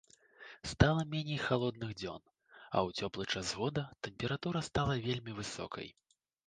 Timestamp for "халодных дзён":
1.47-2.23